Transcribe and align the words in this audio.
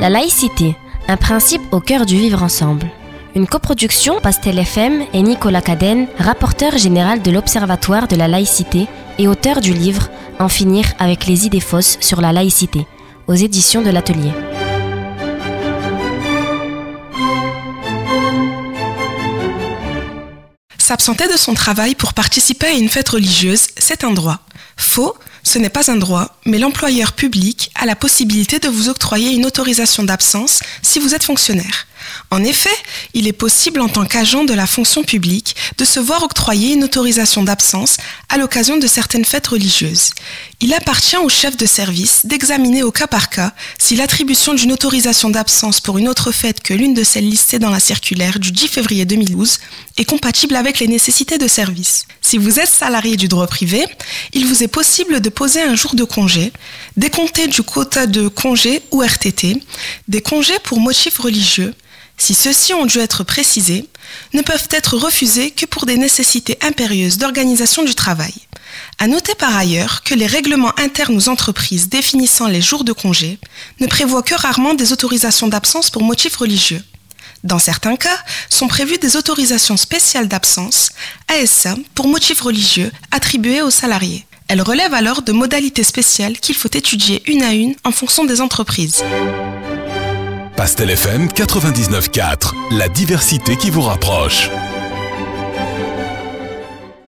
La 0.00 0.08
laïcité, 0.08 0.76
un 1.08 1.18
principe 1.18 1.60
au 1.72 1.80
cœur 1.80 2.06
du 2.06 2.16
vivre 2.16 2.42
ensemble. 2.42 2.90
Une 3.34 3.46
coproduction 3.46 4.18
Pastel 4.18 4.58
FM 4.58 5.02
et 5.12 5.20
Nicolas 5.20 5.60
Cadenne, 5.60 6.06
rapporteur 6.18 6.78
général 6.78 7.20
de 7.20 7.30
l'Observatoire 7.30 8.08
de 8.08 8.16
la 8.16 8.26
laïcité 8.26 8.86
et 9.18 9.28
auteur 9.28 9.60
du 9.60 9.74
livre 9.74 10.08
En 10.38 10.48
finir 10.48 10.86
avec 10.98 11.26
les 11.26 11.44
idées 11.44 11.60
fausses 11.60 11.98
sur 12.00 12.22
la 12.22 12.32
laïcité, 12.32 12.86
aux 13.26 13.34
éditions 13.34 13.82
de 13.82 13.90
l'Atelier. 13.90 14.32
S'absenter 20.78 21.28
de 21.28 21.36
son 21.36 21.52
travail 21.52 21.94
pour 21.94 22.14
participer 22.14 22.68
à 22.68 22.72
une 22.72 22.88
fête 22.88 23.10
religieuse, 23.10 23.68
c'est 23.76 24.02
un 24.02 24.12
droit. 24.12 24.38
Faux, 24.80 25.14
ce 25.42 25.58
n'est 25.58 25.68
pas 25.68 25.90
un 25.90 25.96
droit, 25.96 26.36
mais 26.46 26.58
l'employeur 26.58 27.12
public 27.12 27.70
a 27.74 27.84
la 27.84 27.94
possibilité 27.94 28.58
de 28.58 28.68
vous 28.68 28.88
octroyer 28.88 29.32
une 29.32 29.44
autorisation 29.44 30.02
d'absence 30.02 30.60
si 30.82 30.98
vous 30.98 31.14
êtes 31.14 31.22
fonctionnaire. 31.22 31.86
En 32.30 32.44
effet, 32.44 32.70
il 33.14 33.26
est 33.26 33.32
possible 33.32 33.80
en 33.80 33.88
tant 33.88 34.04
qu'agent 34.04 34.44
de 34.44 34.54
la 34.54 34.66
fonction 34.66 35.02
publique 35.02 35.56
de 35.78 35.84
se 35.84 36.00
voir 36.00 36.22
octroyer 36.22 36.74
une 36.74 36.84
autorisation 36.84 37.42
d'absence 37.42 37.96
à 38.28 38.38
l'occasion 38.38 38.76
de 38.76 38.86
certaines 38.86 39.24
fêtes 39.24 39.48
religieuses. 39.48 40.10
Il 40.60 40.74
appartient 40.74 41.16
au 41.16 41.28
chef 41.28 41.56
de 41.56 41.66
service 41.66 42.26
d'examiner 42.26 42.82
au 42.82 42.92
cas 42.92 43.06
par 43.06 43.30
cas 43.30 43.52
si 43.78 43.96
l'attribution 43.96 44.54
d'une 44.54 44.72
autorisation 44.72 45.30
d'absence 45.30 45.80
pour 45.80 45.98
une 45.98 46.08
autre 46.08 46.32
fête 46.32 46.62
que 46.62 46.74
l'une 46.74 46.94
de 46.94 47.04
celles 47.04 47.28
listées 47.28 47.58
dans 47.58 47.70
la 47.70 47.80
circulaire 47.80 48.38
du 48.38 48.52
10 48.52 48.68
février 48.68 49.04
2012 49.04 49.58
est 49.96 50.04
compatible 50.04 50.56
avec 50.56 50.78
les 50.78 50.88
nécessités 50.88 51.38
de 51.38 51.48
service. 51.48 52.06
Si 52.20 52.38
vous 52.38 52.60
êtes 52.60 52.68
salarié 52.68 53.16
du 53.16 53.28
droit 53.28 53.46
privé, 53.46 53.84
il 54.32 54.46
vous 54.46 54.62
est 54.62 54.68
possible 54.68 55.20
de 55.20 55.28
poser 55.28 55.62
un 55.62 55.74
jour 55.74 55.94
de 55.94 56.04
congé, 56.04 56.52
décompté 56.96 57.46
du 57.48 57.62
quota 57.62 58.06
de 58.06 58.28
congé 58.28 58.82
ou 58.90 59.02
RTT, 59.02 59.56
des 60.08 60.20
congés 60.20 60.58
pour 60.62 60.80
motifs 60.80 61.18
religieux, 61.18 61.74
si 62.20 62.34
ceux-ci 62.34 62.74
ont 62.74 62.84
dû 62.84 62.98
être 62.98 63.24
précisés, 63.24 63.88
ne 64.34 64.42
peuvent 64.42 64.68
être 64.70 64.96
refusés 64.96 65.50
que 65.50 65.64
pour 65.64 65.86
des 65.86 65.96
nécessités 65.96 66.58
impérieuses 66.60 67.16
d'organisation 67.16 67.82
du 67.82 67.94
travail. 67.94 68.34
À 68.98 69.06
noter 69.06 69.34
par 69.34 69.56
ailleurs 69.56 70.02
que 70.04 70.14
les 70.14 70.26
règlements 70.26 70.78
internes 70.78 71.16
aux 71.16 71.30
entreprises 71.30 71.88
définissant 71.88 72.46
les 72.46 72.60
jours 72.60 72.84
de 72.84 72.92
congé 72.92 73.38
ne 73.80 73.86
prévoient 73.86 74.22
que 74.22 74.34
rarement 74.34 74.74
des 74.74 74.92
autorisations 74.92 75.48
d'absence 75.48 75.88
pour 75.88 76.02
motifs 76.02 76.36
religieux. 76.36 76.82
Dans 77.42 77.58
certains 77.58 77.96
cas, 77.96 78.18
sont 78.50 78.68
prévues 78.68 78.98
des 78.98 79.16
autorisations 79.16 79.78
spéciales 79.78 80.28
d'absence, 80.28 80.90
ASA, 81.28 81.74
pour 81.94 82.06
motifs 82.06 82.42
religieux 82.42 82.92
attribuées 83.12 83.62
aux 83.62 83.70
salariés. 83.70 84.26
Elles 84.48 84.60
relèvent 84.60 84.94
alors 84.94 85.22
de 85.22 85.32
modalités 85.32 85.84
spéciales 85.84 86.38
qu'il 86.38 86.54
faut 86.54 86.68
étudier 86.74 87.22
une 87.26 87.42
à 87.42 87.54
une 87.54 87.76
en 87.82 87.92
fonction 87.92 88.24
des 88.24 88.42
entreprises. 88.42 89.02
Pastel 90.60 90.90
FM 90.90 91.28
99.4, 91.28 92.76
la 92.76 92.90
diversité 92.90 93.56
qui 93.56 93.70
vous 93.70 93.80
rapproche. 93.80 94.50